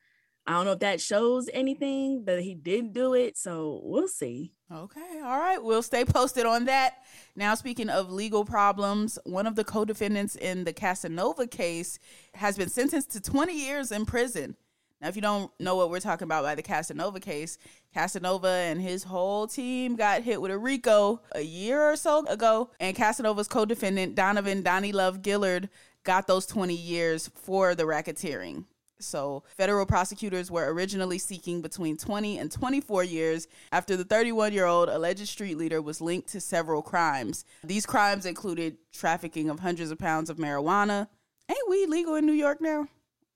I 0.49 0.53
don't 0.53 0.65
know 0.65 0.73
if 0.73 0.79
that 0.79 0.99
shows 0.99 1.51
anything 1.53 2.25
that 2.25 2.41
he 2.41 2.55
did 2.55 2.95
do 2.95 3.13
it. 3.13 3.37
So 3.37 3.83
we'll 3.85 4.09
see. 4.09 4.55
Okay. 4.73 5.21
All 5.23 5.39
right. 5.39 5.63
We'll 5.63 5.83
stay 5.83 6.07
posted 6.07 6.47
on 6.47 6.65
that. 6.65 6.95
Now, 7.37 7.55
speaking 7.55 7.91
of 7.91 8.11
legal 8.11 8.47
problems, 8.47 9.19
one 9.25 9.47
of 9.47 9.57
the 9.57 9.65
co 9.65 9.85
defendants 9.85 10.37
in 10.37 10.65
the 10.65 10.73
Casanova 10.73 11.47
case 11.47 11.99
has 12.33 12.57
been 12.57 12.71
sentenced 12.71 13.11
to 13.11 13.21
20 13.21 13.53
years 13.53 13.93
in 13.93 14.07
prison. 14.07 14.57
Now, 15.03 15.09
if 15.09 15.17
you 15.17 15.23
don't 15.23 15.53
know 15.61 15.77
what 15.77 15.91
we're 15.91 16.01
talking 16.01 16.25
about 16.25 16.45
by 16.45 16.55
the 16.55 16.63
Casanova 16.63 17.21
case, 17.21 17.59
Casanova 17.93 18.49
and 18.49 18.81
his 18.81 19.05
whole 19.05 19.47
team 19.47 19.97
got 19.97 20.23
hit 20.23 20.41
with 20.41 20.51
a 20.51 20.59
RICO 20.59 21.21
a 21.33 21.43
year 21.43 21.83
or 21.83 21.95
so 21.95 22.27
ago, 22.27 22.71
and 22.81 22.97
Casanova's 22.97 23.49
co 23.49 23.67
defendant, 23.67 24.15
Donovan 24.15 24.63
Donnie 24.63 24.93
Love 24.93 25.21
Gillard, 25.23 25.69
got 26.05 26.27
those 26.27 26.47
20 26.47 26.75
years 26.75 27.29
for 27.35 27.75
the 27.75 27.85
racketeering. 27.85 28.65
So, 29.01 29.45
federal 29.57 29.87
prosecutors 29.87 30.51
were 30.51 30.73
originally 30.73 31.19
seeking 31.19 31.63
between 31.63 31.97
20 31.97 32.39
and 32.39 32.51
24 32.51 33.05
years 33.05 33.47
after 33.71 33.97
the 33.97 34.05
31 34.05 34.53
year 34.53 34.67
old 34.67 34.89
alleged 34.89 35.27
street 35.29 35.57
leader 35.57 35.81
was 35.81 36.01
linked 36.01 36.29
to 36.31 36.41
several 36.41 36.83
crimes. 36.83 37.45
These 37.63 37.87
crimes 37.87 38.27
included 38.27 38.77
trafficking 38.93 39.51
of 39.51 39.61
hundreds 39.61 39.91
of 39.91 39.99
pounds 39.99 40.31
of 40.31 40.39
marijuana. 40.39 41.09
Ain't 41.49 41.69
weed 41.69 41.89
legal 41.89 42.17
in 42.17 42.27
New 42.27 42.33
York 42.33 42.61
now? 42.61 42.89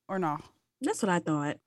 Or 0.09 0.19
no? 0.19 0.39
That's 0.81 1.03
what 1.03 1.11
I 1.11 1.21
thought. 1.21 1.59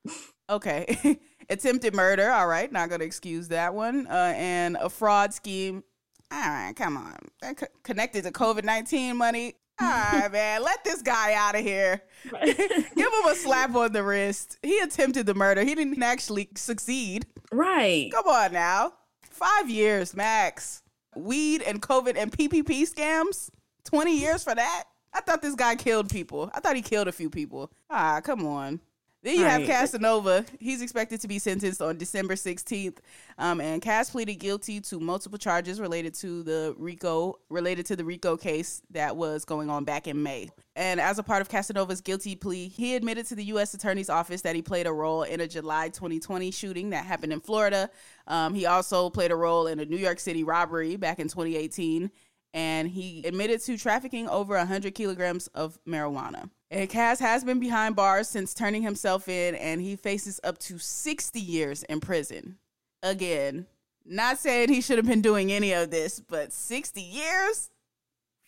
Okay. 0.50 1.20
Attempted 1.50 1.96
murder. 1.96 2.30
All 2.30 2.48
right. 2.48 2.72
Not 2.72 2.90
going 2.90 3.00
to 3.00 3.06
excuse 3.06 3.48
that 3.48 3.74
one. 3.74 4.08
Uh, 4.08 4.34
and 4.36 4.78
a 4.80 4.90
fraud 4.90 5.34
scheme. 5.34 5.84
All 6.32 6.40
right. 6.40 6.74
Come 6.76 6.98
on. 6.98 7.56
connected 7.84 8.24
to 8.26 8.32
COVID 8.32 8.64
19 8.64 9.16
money. 9.16 9.56
All 9.82 9.88
right, 9.88 10.32
man. 10.32 10.64
Let 10.64 10.84
this 10.84 11.02
guy 11.02 11.34
out 11.34 11.56
of 11.56 11.62
here. 11.62 12.02
Give 12.44 12.58
him 12.58 13.28
a 13.28 13.36
slap 13.36 13.76
on 13.76 13.92
the 13.92 14.04
wrist. 14.04 14.58
He 14.64 14.80
attempted 14.80 15.26
the 15.26 15.34
murder. 15.34 15.64
He 15.64 15.76
didn't 15.76 16.02
actually 16.02 16.50
succeed. 16.56 17.26
Right. 17.52 18.10
Come 18.14 18.28
on 18.28 18.54
now. 18.54 18.94
Five 19.30 19.70
years 19.70 20.16
max. 20.16 20.82
Weed 21.16 21.62
and 21.62 21.82
COVID 21.82 22.16
and 22.18 22.32
PPP 22.32 22.84
scams. 22.92 23.50
20 23.86 24.18
years 24.18 24.44
for 24.44 24.56
that? 24.56 24.86
I 25.14 25.22
thought 25.22 25.42
this 25.42 25.56
guy 25.56 25.76
killed 25.76 26.10
people. 26.10 26.50
I 26.54 26.60
thought 26.60 26.76
he 26.76 26.82
killed 26.82 27.08
a 27.08 27.14
few 27.14 27.30
people. 27.30 27.72
Ah, 27.90 28.22
come 28.22 28.46
on. 28.46 28.80
Then 29.26 29.40
you 29.40 29.44
right. 29.44 29.62
have 29.62 29.68
Casanova. 29.68 30.46
He's 30.60 30.84
expected 30.84 31.20
to 31.22 31.28
be 31.28 31.40
sentenced 31.40 31.82
on 31.82 31.98
December 31.98 32.36
16th. 32.36 33.00
Um, 33.40 33.60
and 33.60 33.82
Cass 33.82 34.12
pleaded 34.12 34.36
guilty 34.36 34.80
to 34.82 35.00
multiple 35.00 35.40
charges 35.40 35.82
related 35.82 36.14
to 36.16 36.44
the 36.44 36.76
RICO 36.78 37.40
related 37.50 37.88
to 37.88 37.96
the 37.96 38.06
RICO 38.06 38.38
case 38.38 38.84
that 38.92 39.18
was 39.18 39.44
going 39.44 39.68
on 39.68 39.84
back 39.84 40.08
in 40.08 40.22
May. 40.22 40.52
And 40.76 41.02
as 41.02 41.18
a 41.18 41.24
part 41.24 41.42
of 41.42 41.50
Casanova's 41.50 42.02
guilty 42.02 42.36
plea, 42.36 42.68
he 42.68 42.96
admitted 42.96 43.26
to 43.26 43.36
the 43.36 43.46
U.S. 43.46 43.74
Attorney's 43.74 44.12
Office 44.12 44.44
that 44.44 44.56
he 44.56 44.62
played 44.62 44.86
a 44.86 44.94
role 44.94 45.24
in 45.24 45.40
a 45.40 45.48
July 45.48 45.90
2020 45.90 46.52
shooting 46.52 46.92
that 46.92 47.04
happened 47.04 47.34
in 47.34 47.40
Florida. 47.40 47.90
Um, 48.28 48.54
he 48.54 48.68
also 48.68 49.10
played 49.10 49.32
a 49.32 49.36
role 49.36 49.66
in 49.66 49.80
a 49.80 49.86
New 49.86 49.98
York 49.98 50.20
City 50.20 50.44
robbery 50.44 50.98
back 50.98 51.18
in 51.18 51.30
2018 51.30 52.12
and 52.54 52.88
he 52.88 53.24
admitted 53.26 53.60
to 53.62 53.78
trafficking 53.78 54.30
over 54.30 54.56
100 54.56 54.96
kilograms 54.96 55.48
of 55.48 55.78
marijuana. 55.86 56.50
And 56.72 56.90
Cass 56.90 57.20
has 57.20 57.44
been 57.44 57.60
behind 57.60 57.96
bars 57.96 58.28
since 58.28 58.54
turning 58.54 58.82
himself 58.82 59.28
in, 59.28 59.56
and 59.56 59.82
he 59.82 59.96
faces 59.96 60.40
up 60.44 60.58
to 60.60 60.80
60 60.80 61.40
years 61.40 61.84
in 61.84 62.00
prison. 62.00 62.58
Again, 63.04 63.68
not 64.04 64.40
saying 64.40 64.70
he 64.70 64.82
should 64.82 64.98
have 64.98 65.06
been 65.06 65.22
doing 65.22 65.52
any 65.52 65.74
of 65.74 65.92
this, 65.92 66.20
but 66.20 66.52
60 66.52 67.02
years 67.02 67.70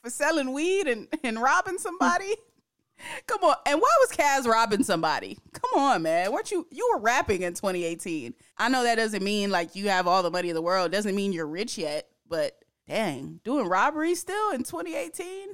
for 0.02 0.10
selling 0.10 0.54
weed 0.54 0.88
and, 0.88 1.08
and 1.24 1.42
robbing 1.42 1.78
somebody? 1.78 2.36
Come 3.28 3.44
on. 3.44 3.56
And 3.66 3.80
why 3.80 3.96
was 4.02 4.12
Cass 4.12 4.48
robbing 4.48 4.84
somebody? 4.84 5.38
Come 5.54 5.80
on, 5.80 6.02
man. 6.02 6.32
Weren't 6.32 6.52
you 6.52 6.68
you 6.72 6.90
were 6.92 7.00
rapping 7.00 7.44
in 7.44 7.54
2018? 7.54 8.34
I 8.58 8.70
know 8.70 8.84
that 8.84 8.96
doesn't 8.96 9.24
mean 9.24 9.52
like 9.52 9.76
you 9.76 9.90
have 9.90 10.08
all 10.08 10.24
the 10.24 10.32
money 10.32 10.50
in 10.50 10.56
the 10.56 10.62
world. 10.62 10.88
It 10.88 10.96
doesn't 10.96 11.16
mean 11.16 11.34
you're 11.34 11.48
rich 11.48 11.78
yet, 11.78 12.08
but 12.28 12.58
dang, 12.88 13.40
doing 13.44 13.68
robbery 13.68 14.16
still 14.16 14.52
in 14.52 14.64
2018? 14.64 15.50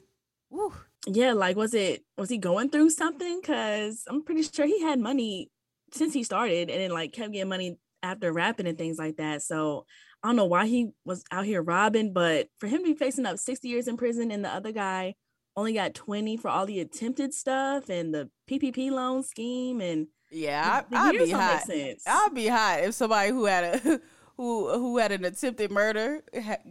Woo. 0.49 0.73
Yeah, 1.07 1.33
like 1.33 1.55
was 1.55 1.73
it 1.73 2.03
was 2.17 2.29
he 2.29 2.37
going 2.37 2.69
through 2.69 2.91
something? 2.91 3.41
Cause 3.41 4.03
I'm 4.07 4.23
pretty 4.23 4.43
sure 4.43 4.65
he 4.65 4.81
had 4.81 4.99
money 4.99 5.49
since 5.91 6.13
he 6.13 6.23
started 6.23 6.69
and 6.69 6.81
then 6.81 6.91
like 6.91 7.13
kept 7.13 7.33
getting 7.33 7.49
money 7.49 7.77
after 8.01 8.31
rapping 8.31 8.67
and 8.67 8.77
things 8.77 8.97
like 8.97 9.17
that. 9.17 9.41
So 9.41 9.85
I 10.23 10.29
don't 10.29 10.35
know 10.35 10.45
why 10.45 10.67
he 10.67 10.91
was 11.05 11.23
out 11.31 11.45
here 11.45 11.61
robbing, 11.61 12.13
but 12.13 12.47
for 12.57 12.67
him 12.67 12.79
to 12.79 12.93
be 12.93 12.95
facing 12.95 13.25
up 13.25 13.37
60 13.37 13.67
years 13.67 13.87
in 13.87 13.97
prison 13.97 14.31
and 14.31 14.43
the 14.43 14.49
other 14.49 14.71
guy 14.71 15.15
only 15.55 15.73
got 15.73 15.93
20 15.93 16.37
for 16.37 16.49
all 16.49 16.65
the 16.65 16.79
attempted 16.79 17.33
stuff 17.33 17.89
and 17.89 18.13
the 18.13 18.29
PPP 18.49 18.89
loan 18.89 19.23
scheme 19.23 19.81
and 19.81 20.07
yeah, 20.31 20.81
I, 20.91 21.11
would 21.11 21.19
be 21.19 21.29
hot. 21.29 21.63
I'd 21.69 22.33
be 22.33 22.47
hot 22.47 22.79
if 22.79 22.95
somebody 22.95 23.29
who 23.29 23.45
had 23.45 23.63
a 23.63 24.01
who 24.37 24.73
who 24.73 24.97
had 24.97 25.11
an 25.11 25.25
attempted 25.25 25.69
murder 25.69 26.21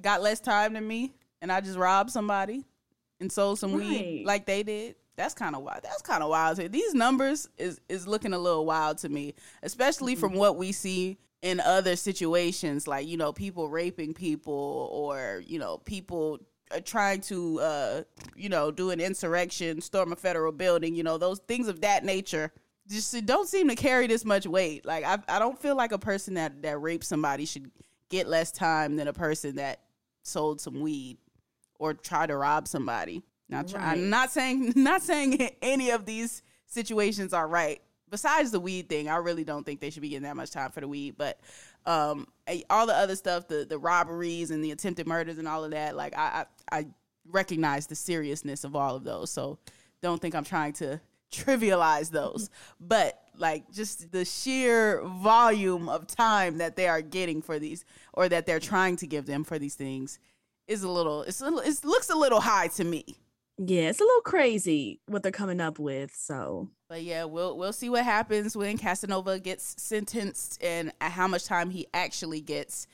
got 0.00 0.20
less 0.20 0.40
time 0.40 0.72
than 0.72 0.86
me, 0.86 1.12
and 1.40 1.52
I 1.52 1.60
just 1.60 1.78
robbed 1.78 2.10
somebody 2.10 2.64
and 3.22 3.32
sold 3.32 3.58
some 3.58 3.72
right. 3.72 3.88
weed 3.88 4.24
like 4.26 4.44
they 4.44 4.62
did. 4.62 4.96
That's 5.16 5.34
kind 5.34 5.54
of 5.54 5.62
wild. 5.62 5.82
That's 5.82 6.02
kind 6.02 6.22
of 6.22 6.28
wild. 6.28 6.58
These 6.58 6.92
numbers 6.92 7.48
is 7.56 7.80
is 7.88 8.06
looking 8.06 8.34
a 8.34 8.38
little 8.38 8.66
wild 8.66 8.98
to 8.98 9.08
me, 9.08 9.34
especially 9.62 10.12
mm-hmm. 10.12 10.20
from 10.20 10.34
what 10.34 10.56
we 10.56 10.72
see 10.72 11.18
in 11.40 11.60
other 11.60 11.96
situations, 11.96 12.86
like 12.86 13.06
you 13.06 13.16
know 13.16 13.32
people 13.32 13.68
raping 13.68 14.12
people 14.12 14.90
or 14.92 15.42
you 15.46 15.58
know 15.58 15.78
people 15.78 16.40
trying 16.84 17.20
to 17.20 17.60
uh 17.60 18.02
you 18.36 18.48
know 18.48 18.70
do 18.70 18.90
an 18.90 19.00
insurrection, 19.00 19.80
storm 19.80 20.12
a 20.12 20.16
federal 20.16 20.52
building. 20.52 20.94
You 20.94 21.04
know 21.04 21.16
those 21.16 21.38
things 21.40 21.68
of 21.68 21.80
that 21.80 22.04
nature 22.04 22.52
just 22.88 23.24
don't 23.24 23.48
seem 23.48 23.68
to 23.68 23.76
carry 23.76 24.06
this 24.06 24.24
much 24.24 24.46
weight. 24.46 24.84
Like 24.84 25.04
I, 25.04 25.18
I 25.28 25.38
don't 25.38 25.60
feel 25.60 25.76
like 25.76 25.92
a 25.92 25.98
person 25.98 26.34
that 26.34 26.62
that 26.62 26.80
raped 26.80 27.04
somebody 27.04 27.44
should 27.44 27.70
get 28.08 28.28
less 28.28 28.50
time 28.50 28.96
than 28.96 29.08
a 29.08 29.12
person 29.12 29.56
that 29.56 29.80
sold 30.22 30.60
some 30.60 30.80
weed 30.80 31.18
or 31.82 31.94
try 31.94 32.26
to 32.26 32.36
rob 32.36 32.68
somebody. 32.68 33.24
Not 33.48 33.66
try, 33.66 33.80
right. 33.80 33.98
I'm 33.98 34.08
not 34.08 34.30
saying 34.30 34.72
not 34.76 35.02
saying 35.02 35.50
any 35.60 35.90
of 35.90 36.06
these 36.06 36.42
situations 36.66 37.32
are 37.32 37.48
right. 37.48 37.82
Besides 38.08 38.52
the 38.52 38.60
weed 38.60 38.88
thing, 38.88 39.08
I 39.08 39.16
really 39.16 39.42
don't 39.42 39.64
think 39.64 39.80
they 39.80 39.90
should 39.90 40.02
be 40.02 40.10
getting 40.10 40.22
that 40.22 40.36
much 40.36 40.52
time 40.52 40.70
for 40.70 40.80
the 40.80 40.86
weed. 40.86 41.16
But 41.18 41.40
um, 41.84 42.28
all 42.70 42.86
the 42.86 42.96
other 42.96 43.16
stuff, 43.16 43.48
the 43.48 43.66
the 43.68 43.78
robberies 43.78 44.52
and 44.52 44.64
the 44.64 44.70
attempted 44.70 45.08
murders 45.08 45.38
and 45.38 45.48
all 45.48 45.64
of 45.64 45.72
that, 45.72 45.96
like 45.96 46.16
I, 46.16 46.46
I 46.70 46.78
I 46.78 46.86
recognize 47.28 47.88
the 47.88 47.96
seriousness 47.96 48.62
of 48.62 48.76
all 48.76 48.94
of 48.94 49.02
those. 49.02 49.32
So 49.32 49.58
don't 50.02 50.22
think 50.22 50.36
I'm 50.36 50.44
trying 50.44 50.74
to 50.74 51.00
trivialize 51.32 52.10
those, 52.12 52.48
but 52.78 53.18
like 53.36 53.72
just 53.72 54.12
the 54.12 54.24
sheer 54.24 55.02
volume 55.04 55.88
of 55.88 56.06
time 56.06 56.58
that 56.58 56.76
they 56.76 56.86
are 56.86 57.02
getting 57.02 57.42
for 57.42 57.58
these 57.58 57.84
or 58.12 58.28
that 58.28 58.46
they're 58.46 58.60
trying 58.60 58.94
to 58.96 59.06
give 59.08 59.26
them 59.26 59.42
for 59.42 59.58
these 59.58 59.74
things 59.74 60.20
is 60.66 60.82
a 60.82 60.88
little 60.88 61.22
it's 61.22 61.40
a 61.40 61.44
little 61.44 61.60
it 61.60 61.84
looks 61.84 62.10
a 62.10 62.16
little 62.16 62.40
high 62.40 62.68
to 62.68 62.84
me. 62.84 63.04
Yeah, 63.58 63.90
it's 63.90 64.00
a 64.00 64.04
little 64.04 64.22
crazy 64.22 65.00
what 65.06 65.22
they're 65.22 65.30
coming 65.30 65.60
up 65.60 65.78
with. 65.78 66.14
So, 66.14 66.70
but 66.88 67.02
yeah, 67.02 67.24
we'll 67.24 67.56
we'll 67.56 67.72
see 67.72 67.90
what 67.90 68.04
happens 68.04 68.56
when 68.56 68.78
Casanova 68.78 69.38
gets 69.38 69.74
sentenced 69.80 70.62
and 70.62 70.92
how 71.00 71.28
much 71.28 71.44
time 71.44 71.70
he 71.70 71.86
actually 71.92 72.40
gets. 72.40 72.86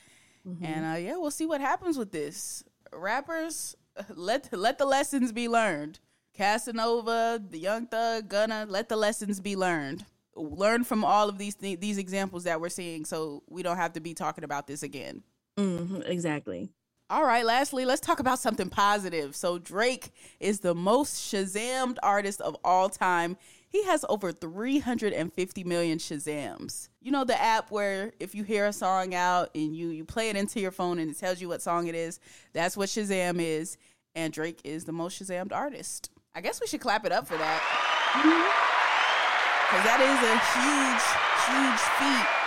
Mm-hmm. 0.47 0.65
And 0.65 0.85
uh, 0.85 0.99
yeah, 0.99 1.17
we'll 1.17 1.31
see 1.31 1.47
what 1.47 1.61
happens 1.61 1.97
with 1.97 2.13
this. 2.13 2.65
Rappers, 2.93 3.77
let 4.15 4.53
let 4.53 4.79
the 4.79 4.87
lessons 4.87 5.33
be 5.33 5.49
learned. 5.49 6.01
Casanova, 6.35 7.43
the 7.51 7.59
Young 7.59 7.87
Thug, 7.87 8.29
Gunna, 8.29 8.67
let 8.69 8.89
the 8.89 8.97
lessons 8.97 9.41
be 9.41 9.57
learned. 9.57 10.05
Learn 10.37 10.85
from 10.85 11.05
all 11.05 11.29
of 11.29 11.37
these 11.39 11.57
th- 11.57 11.81
these 11.81 11.99
examples 11.99 12.45
that 12.45 12.61
we're 12.61 12.69
seeing, 12.69 13.05
so 13.05 13.43
we 13.49 13.63
don't 13.63 13.77
have 13.77 13.95
to 13.95 14.01
be 14.01 14.15
talking 14.15 14.45
about 14.45 14.67
this 14.67 14.83
again. 14.83 15.23
Mm-hmm, 15.57 16.03
exactly. 16.03 16.71
All 17.11 17.25
right, 17.25 17.45
lastly, 17.45 17.87
let's 17.87 18.03
talk 18.03 18.21
about 18.21 18.39
something 18.39 18.69
positive. 18.69 19.35
So, 19.35 19.59
Drake 19.59 20.11
is 20.41 20.61
the 20.61 20.75
most 20.75 21.33
Shazammed 21.33 21.97
artist 22.03 22.43
of 22.43 22.55
all 22.63 22.91
time. 22.91 23.39
He 23.67 23.83
has 23.85 24.05
over 24.11 24.31
350 24.31 25.65
million 25.65 25.97
Shazams. 25.99 26.91
You 27.01 27.11
know 27.11 27.25
the 27.25 27.41
app 27.41 27.71
where 27.71 28.13
if 28.21 28.35
you 28.35 28.45
hear 28.45 28.67
a 28.67 28.75
song 28.75 29.15
out 29.15 29.49
and 29.55 29.75
you 29.75 29.89
you 29.89 30.05
play 30.05 30.29
it 30.29 30.37
into 30.37 30.61
your 30.61 30.71
phone 30.71 30.99
and 30.99 31.11
it 31.11 31.19
tells 31.19 31.41
you 31.41 31.49
what 31.49 31.63
song 31.63 31.87
it 31.87 31.95
is? 31.95 32.21
That's 32.53 32.77
what 32.77 32.91
Shazam 32.91 33.41
is, 33.41 33.79
and 34.15 34.31
Drake 34.31 34.61
is 34.65 34.85
the 34.85 34.93
most 34.93 35.19
Shazammed 35.19 35.53
artist. 35.53 36.11
I 36.35 36.43
guess 36.43 36.61
we 36.61 36.67
should 36.67 36.83
clap 36.83 37.07
it 37.07 37.13
up 37.13 37.27
for 37.27 37.39
that. 37.39 37.63
Mm-hmm. 38.13 38.69
Because 39.65 39.85
that 39.85 40.01
is 40.05 40.21
a 40.29 40.37
huge, 40.61 41.05
huge 41.49 41.81
feat. 41.97 42.38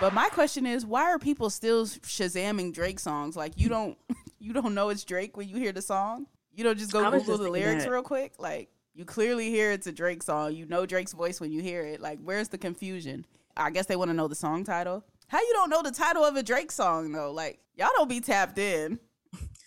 But 0.00 0.12
my 0.12 0.28
question 0.28 0.66
is, 0.66 0.84
why 0.84 1.04
are 1.04 1.18
people 1.18 1.48
still 1.48 1.86
shazamming 1.86 2.74
Drake 2.74 2.98
songs? 2.98 3.34
Like 3.36 3.52
you 3.56 3.68
don't, 3.68 3.96
you 4.38 4.52
don't 4.52 4.74
know 4.74 4.90
it's 4.90 5.04
Drake 5.04 5.36
when 5.36 5.48
you 5.48 5.56
hear 5.56 5.72
the 5.72 5.82
song. 5.82 6.26
You 6.54 6.64
don't 6.64 6.78
just 6.78 6.92
go 6.92 7.04
Google 7.04 7.20
just 7.20 7.42
the 7.42 7.50
lyrics 7.50 7.84
that. 7.84 7.90
real 7.90 8.02
quick. 8.02 8.34
Like 8.38 8.68
you 8.94 9.04
clearly 9.04 9.50
hear 9.50 9.72
it's 9.72 9.86
a 9.86 9.92
Drake 9.92 10.22
song. 10.22 10.54
You 10.54 10.66
know 10.66 10.86
Drake's 10.86 11.12
voice 11.12 11.40
when 11.40 11.50
you 11.50 11.62
hear 11.62 11.84
it. 11.84 12.00
Like 12.00 12.18
where's 12.22 12.48
the 12.48 12.58
confusion? 12.58 13.24
I 13.56 13.70
guess 13.70 13.86
they 13.86 13.96
want 13.96 14.10
to 14.10 14.14
know 14.14 14.28
the 14.28 14.34
song 14.34 14.64
title. 14.64 15.04
How 15.28 15.40
you 15.40 15.52
don't 15.54 15.70
know 15.70 15.82
the 15.82 15.90
title 15.90 16.24
of 16.24 16.36
a 16.36 16.42
Drake 16.42 16.72
song 16.72 17.12
though? 17.12 17.32
Like 17.32 17.60
y'all 17.74 17.88
don't 17.96 18.08
be 18.08 18.20
tapped 18.20 18.58
in. 18.58 18.98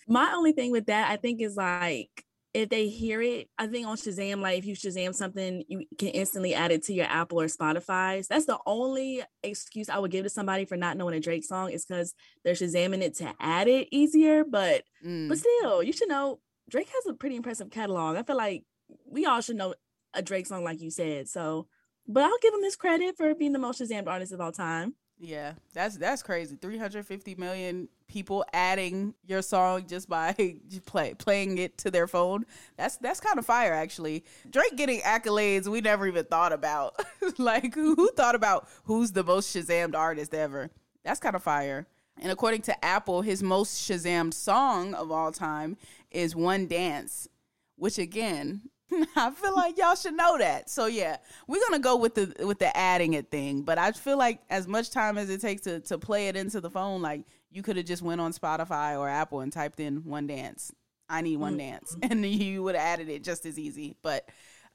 My 0.06 0.32
only 0.32 0.52
thing 0.52 0.72
with 0.72 0.86
that, 0.86 1.10
I 1.10 1.16
think, 1.16 1.40
is 1.40 1.56
like 1.56 2.24
if 2.52 2.68
they 2.68 2.88
hear 2.88 3.22
it, 3.22 3.48
I 3.58 3.68
think 3.68 3.86
on 3.86 3.96
Shazam, 3.96 4.40
like 4.40 4.58
if 4.58 4.66
you 4.66 4.74
Shazam 4.74 5.14
something, 5.14 5.62
you 5.68 5.84
can 5.98 6.08
instantly 6.08 6.54
add 6.54 6.72
it 6.72 6.82
to 6.84 6.92
your 6.92 7.06
Apple 7.06 7.40
or 7.40 7.46
Spotify. 7.46 8.24
So 8.24 8.34
that's 8.34 8.46
the 8.46 8.58
only 8.66 9.22
excuse 9.42 9.88
I 9.88 9.98
would 9.98 10.10
give 10.10 10.24
to 10.24 10.30
somebody 10.30 10.64
for 10.64 10.76
not 10.76 10.96
knowing 10.96 11.14
a 11.14 11.20
Drake 11.20 11.44
song 11.44 11.70
is 11.70 11.84
because 11.84 12.14
they're 12.44 12.54
Shazamming 12.54 13.02
it 13.02 13.14
to 13.16 13.32
add 13.38 13.68
it 13.68 13.88
easier. 13.92 14.44
But 14.44 14.82
mm. 15.04 15.28
but 15.28 15.38
still, 15.38 15.82
you 15.82 15.92
should 15.92 16.08
know 16.08 16.40
Drake 16.68 16.88
has 16.88 17.06
a 17.06 17.14
pretty 17.14 17.36
impressive 17.36 17.70
catalog. 17.70 18.16
I 18.16 18.24
feel 18.24 18.36
like 18.36 18.64
we 19.06 19.26
all 19.26 19.40
should 19.40 19.56
know 19.56 19.74
a 20.14 20.22
Drake 20.22 20.46
song, 20.46 20.64
like 20.64 20.80
you 20.80 20.90
said. 20.90 21.28
So, 21.28 21.68
but 22.08 22.24
I'll 22.24 22.38
give 22.42 22.52
him 22.52 22.62
this 22.62 22.76
credit 22.76 23.16
for 23.16 23.32
being 23.34 23.52
the 23.52 23.60
most 23.60 23.80
Shazammed 23.80 24.08
artist 24.08 24.32
of 24.32 24.40
all 24.40 24.52
time. 24.52 24.94
Yeah, 25.20 25.52
that's 25.72 25.98
that's 25.98 26.22
crazy. 26.22 26.56
350 26.56 27.34
million 27.36 27.88
people 28.10 28.44
adding 28.52 29.14
your 29.24 29.40
song 29.40 29.86
just 29.86 30.08
by 30.08 30.34
play 30.86 31.14
playing 31.14 31.58
it 31.58 31.78
to 31.78 31.90
their 31.90 32.08
phone. 32.08 32.44
That's 32.76 32.96
that's 32.96 33.20
kind 33.20 33.38
of 33.38 33.46
fire 33.46 33.72
actually. 33.72 34.24
Drake 34.50 34.76
getting 34.76 35.00
accolades 35.00 35.68
we 35.68 35.80
never 35.80 36.06
even 36.06 36.24
thought 36.24 36.52
about. 36.52 36.96
like 37.38 37.74
who 37.74 38.10
thought 38.16 38.34
about 38.34 38.68
who's 38.84 39.12
the 39.12 39.24
most 39.24 39.54
Shazammed 39.54 39.94
artist 39.94 40.34
ever? 40.34 40.70
That's 41.04 41.20
kind 41.20 41.36
of 41.36 41.42
fire. 41.42 41.86
And 42.20 42.30
according 42.30 42.62
to 42.62 42.84
Apple, 42.84 43.22
his 43.22 43.42
most 43.42 43.88
Shazammed 43.88 44.34
song 44.34 44.92
of 44.94 45.10
all 45.10 45.32
time 45.32 45.76
is 46.10 46.36
One 46.36 46.66
Dance, 46.66 47.28
which 47.76 47.98
again, 47.98 48.62
I 49.16 49.30
feel 49.30 49.54
like 49.54 49.78
y'all 49.78 49.94
should 49.94 50.14
know 50.14 50.38
that. 50.38 50.68
So 50.68 50.86
yeah, 50.86 51.18
we're 51.46 51.62
gonna 51.68 51.82
go 51.82 51.96
with 51.96 52.14
the 52.14 52.34
with 52.44 52.58
the 52.58 52.76
adding 52.76 53.14
it 53.14 53.30
thing. 53.30 53.62
But 53.62 53.78
I 53.78 53.92
feel 53.92 54.18
like 54.18 54.40
as 54.50 54.66
much 54.66 54.90
time 54.90 55.18
as 55.18 55.30
it 55.30 55.40
takes 55.40 55.62
to 55.62 55.80
to 55.80 55.98
play 55.98 56.28
it 56.28 56.36
into 56.36 56.60
the 56.60 56.70
phone, 56.70 57.02
like 57.02 57.22
you 57.50 57.62
could 57.62 57.76
have 57.76 57.86
just 57.86 58.02
went 58.02 58.20
on 58.20 58.32
Spotify 58.32 58.98
or 58.98 59.08
Apple 59.08 59.40
and 59.40 59.52
typed 59.52 59.80
in 59.80 60.04
one 60.04 60.26
dance. 60.26 60.72
I 61.08 61.22
need 61.22 61.36
one 61.38 61.58
mm-hmm. 61.58 61.70
dance, 61.70 61.96
and 62.02 62.24
you 62.24 62.62
would 62.62 62.74
have 62.74 62.84
added 62.84 63.08
it 63.08 63.24
just 63.24 63.44
as 63.44 63.58
easy. 63.58 63.96
But 64.02 64.28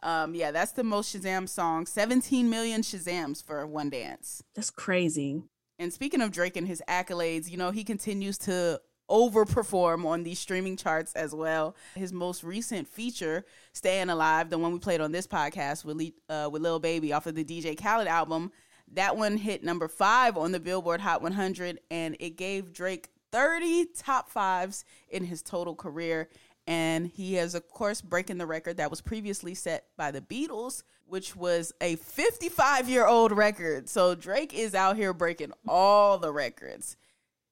um, 0.03 0.35
yeah, 0.35 0.51
that's 0.51 0.73
the 0.73 0.83
most 0.83 1.15
Shazam 1.15 1.47
song. 1.47 1.85
17 1.85 2.49
million 2.49 2.81
Shazams 2.81 3.43
for 3.43 3.65
one 3.65 3.89
dance. 3.89 4.43
That's 4.53 4.69
crazy. 4.69 5.43
And 5.79 5.91
speaking 5.91 6.21
of 6.21 6.31
Drake 6.31 6.55
and 6.57 6.67
his 6.67 6.81
accolades, 6.87 7.49
you 7.49 7.57
know, 7.57 7.71
he 7.71 7.83
continues 7.83 8.37
to 8.39 8.79
overperform 9.09 10.05
on 10.05 10.23
these 10.23 10.39
streaming 10.39 10.77
charts 10.77 11.13
as 11.13 11.33
well. 11.33 11.75
His 11.95 12.11
most 12.11 12.43
recent 12.43 12.87
feature, 12.87 13.45
"Staying 13.73 14.09
Alive," 14.09 14.49
the 14.49 14.57
one 14.57 14.71
we 14.73 14.79
played 14.79 15.01
on 15.01 15.11
this 15.11 15.27
podcast 15.27 15.85
with 15.85 16.11
uh, 16.29 16.49
with 16.51 16.61
Lil 16.61 16.79
Baby 16.79 17.13
off 17.13 17.27
of 17.27 17.35
the 17.35 17.43
DJ 17.43 17.79
Khaled 17.79 18.07
album, 18.07 18.51
that 18.93 19.17
one 19.17 19.37
hit 19.37 19.63
number 19.63 19.87
five 19.87 20.37
on 20.37 20.51
the 20.51 20.59
Billboard 20.59 21.01
Hot 21.01 21.21
100, 21.21 21.79
and 21.89 22.15
it 22.19 22.37
gave 22.37 22.73
Drake 22.73 23.09
30 23.31 23.87
top 23.97 24.29
fives 24.29 24.85
in 25.09 25.25
his 25.25 25.41
total 25.41 25.75
career. 25.75 26.29
And 26.67 27.07
he 27.07 27.37
is, 27.37 27.53
of 27.53 27.67
course, 27.69 28.01
breaking 28.01 28.37
the 28.37 28.45
record 28.45 28.77
that 28.77 28.89
was 28.89 29.01
previously 29.01 29.53
set 29.53 29.85
by 29.97 30.11
the 30.11 30.21
Beatles, 30.21 30.83
which 31.05 31.35
was 31.35 31.73
a 31.81 31.95
55 31.97 32.89
year 32.89 33.05
old 33.05 33.31
record. 33.31 33.87
So 33.89 34.15
Drake 34.15 34.53
is 34.53 34.73
out 34.73 34.95
here 34.95 35.13
breaking 35.13 35.51
all 35.67 36.17
the 36.17 36.31
records. 36.31 36.97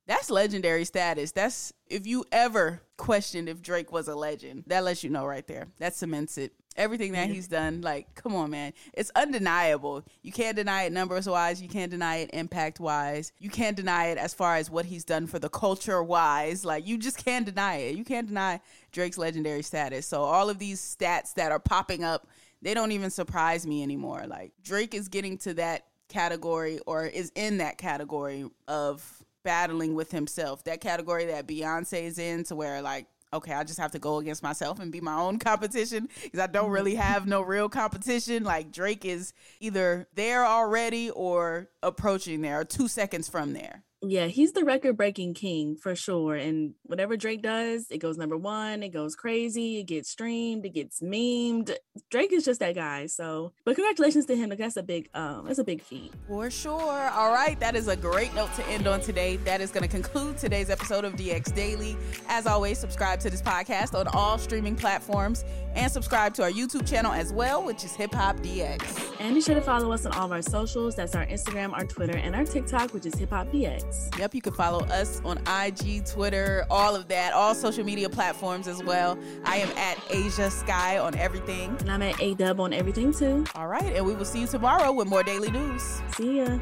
That's 0.06 0.30
legendary 0.30 0.84
status. 0.84 1.32
That's 1.32 1.72
if 1.88 2.06
you 2.06 2.25
ever 2.32 2.82
questioned 2.98 3.48
if 3.48 3.62
Drake 3.62 3.92
was 3.92 4.08
a 4.08 4.16
legend, 4.16 4.63
that 4.68 4.84
lets 4.84 5.04
you 5.04 5.10
know 5.10 5.25
right 5.25 5.48
there. 5.48 5.68
That 5.80 5.96
cements 5.96 6.38
it. 6.38 6.54
Everything 6.75 7.12
that 7.12 7.30
he's 7.30 7.48
done, 7.48 7.82
like, 7.82 8.15
come 8.15 8.36
on, 8.36 8.50
man. 8.50 8.74
It's 8.94 9.12
undeniable. 9.15 10.03
You 10.24 10.32
can't 10.32 10.56
deny 10.56 10.84
it 10.84 10.92
numbers 10.92 11.27
wise. 11.27 11.62
You 11.62 11.70
can't 11.70 11.92
deny 11.92 12.18
it 12.18 12.32
impact 12.34 12.80
wise. 12.80 13.32
You 13.39 13.50
can't 13.50 13.77
deny 13.77 14.08
it 14.08 14.18
as 14.18 14.34
far 14.34 14.56
as 14.56 14.72
what 14.72 14.86
he's 14.86 15.06
done 15.06 15.27
for 15.27 15.38
the 15.38 15.50
culture 15.50 16.01
wise. 16.01 16.65
Like, 16.65 16.88
you 16.88 16.98
just 16.98 17.24
can't 17.24 17.46
deny 17.46 17.75
it. 17.75 17.96
You 17.96 18.03
can't 18.03 18.27
deny 18.27 18.60
Drake's 18.92 19.18
legendary 19.18 19.62
status. 19.62 20.08
So, 20.08 20.24
all 20.24 20.50
of 20.50 20.58
these 20.58 20.82
stats 20.82 21.36
that 21.36 21.51
are 21.51 21.60
popping 21.60 22.03
up, 22.03 22.27
they 22.62 22.74
don't 22.74 22.92
even 22.92 23.10
surprise 23.12 23.68
me 23.68 23.84
anymore. 23.84 24.25
Like, 24.27 24.53
Drake 24.63 24.96
is 24.96 25.10
getting 25.10 25.38
to 25.39 25.53
that 25.56 25.86
category 26.10 26.80
or 26.88 27.06
is 27.06 27.32
in 27.36 27.58
that 27.58 27.77
category 27.77 28.50
of 28.68 29.24
battling 29.44 29.94
with 29.94 30.12
himself. 30.12 30.63
That 30.63 30.82
category 30.82 31.25
that 31.25 31.48
Beyonce 31.48 32.03
is 32.03 32.18
in, 32.18 32.44
to 32.46 32.56
where 32.56 32.82
like, 32.82 33.08
okay, 33.34 33.54
I 33.54 33.63
just 33.63 33.80
have 33.80 33.92
to 33.92 34.00
go 34.00 34.18
against 34.18 34.44
myself 34.44 34.80
and 34.80 34.92
be 34.92 35.02
my 35.02 35.16
own 35.16 35.40
competition 35.40 36.10
because 36.24 36.40
I 36.40 36.48
don't 36.48 36.72
really 36.72 36.94
mm-hmm. 36.94 37.02
have 37.02 37.28
no 37.28 37.42
real 37.42 37.70
competition. 37.70 38.44
Like 38.44 38.72
Drake 38.72 39.06
is 39.06 39.34
either 39.60 40.08
there 40.13 40.46
already 40.46 41.10
or 41.10 41.70
approaching 41.82 42.42
there, 42.42 42.62
or 42.62 42.66
two 42.66 42.88
seconds 42.88 43.28
from 43.28 43.54
there 43.54 43.84
yeah, 44.05 44.27
he's 44.27 44.51
the 44.51 44.65
record 44.65 44.98
breaking 44.98 45.33
king 45.33 45.77
for 45.77 45.95
sure. 45.95 46.36
And 46.36 46.74
whatever 46.83 47.15
Drake 47.15 47.41
does, 47.41 47.88
it 47.89 48.00
goes 48.00 48.17
number 48.17 48.38
one, 48.38 48.83
it 48.83 48.89
goes 48.89 49.15
crazy, 49.15 49.79
it 49.79 49.86
gets 49.86 50.10
streamed, 50.10 50.65
it 50.65 50.74
gets 50.74 51.00
memed. 51.00 51.74
Drake 52.10 52.33
is 52.33 52.43
just 52.43 52.60
that 52.60 52.75
guy. 52.75 53.05
So, 53.05 53.53
but 53.63 53.75
congratulations 53.75 54.25
to 54.25 54.36
him. 54.36 54.50
That's 54.50 54.75
a 54.75 54.83
big, 54.83 55.10
um, 55.13 55.45
that's 55.45 55.60
a 55.60 55.63
big 55.63 55.81
feat. 55.81 56.12
For 56.27 56.51
sure. 56.51 57.10
All 57.10 57.31
right. 57.31 57.57
That 57.60 57.75
is 57.75 57.88
a 57.88 57.95
great 57.95 58.33
note 58.36 58.53
to 58.55 58.67
end 58.67 58.88
on 58.88 59.00
today. 59.00 59.38
That 59.38 59.62
is 59.62 59.72
going 59.72 59.83
to 59.83 59.89
conclude 59.89 60.38
today's 60.38 60.69
episode 60.69 61.05
of 61.05 61.13
DX 61.13 61.55
Daily. 61.55 61.95
As 62.27 62.45
always, 62.45 62.77
subscribe 62.77 63.22
to 63.22 63.29
this 63.29 63.41
podcast 63.41 63.98
on 63.98 64.07
all 64.07 64.38
streaming 64.38 64.75
platforms 64.75 65.45
and 65.75 65.91
subscribe 65.91 66.33
to 66.36 66.43
our 66.43 66.51
YouTube 66.51 66.88
channel 66.88 67.13
as 67.13 67.31
well, 67.31 67.63
which 67.63 67.86
is 67.86 67.93
Hip 67.95 68.13
Hop 68.13 68.38
DX. 68.38 69.15
And 69.22 69.33
be 69.33 69.41
sure 69.41 69.55
to 69.55 69.62
follow 69.62 69.91
us 69.93 70.05
on 70.05 70.12
all 70.13 70.25
of 70.25 70.31
our 70.33 70.41
socials. 70.41 70.95
That's 70.95 71.15
our 71.15 71.25
Instagram, 71.25 71.72
our 71.74 71.86
Twitter, 71.86 72.17
and 72.17 72.36
our 72.36 72.45
TikTok, 72.45 72.93
which 72.93 73.05
is 73.05 73.15
Hip 73.15 73.29
Hop 73.29 73.48
DX. 73.48 73.92
Yep, 74.17 74.35
you 74.35 74.41
can 74.41 74.53
follow 74.53 74.85
us 74.85 75.21
on 75.25 75.39
IG, 75.47 76.05
Twitter, 76.05 76.65
all 76.69 76.95
of 76.95 77.07
that, 77.07 77.33
all 77.33 77.55
social 77.55 77.83
media 77.83 78.09
platforms 78.09 78.67
as 78.67 78.83
well. 78.83 79.17
I 79.45 79.57
am 79.57 79.69
at 79.77 79.97
Ashia 80.09 80.51
Skye 80.51 81.00
on 81.00 81.15
everything. 81.15 81.75
And 81.79 81.91
I'm 81.91 82.01
at 82.01 82.21
A 82.21 82.35
Dub 82.35 82.59
on 82.59 82.73
everything 82.73 83.12
too. 83.13 83.45
All 83.55 83.67
right, 83.67 83.95
and 83.95 84.05
we 84.05 84.13
will 84.13 84.25
see 84.25 84.41
you 84.41 84.47
tomorrow 84.47 84.91
with 84.91 85.07
more 85.07 85.23
daily 85.23 85.51
news. 85.51 86.01
See 86.15 86.38
ya. 86.38 86.59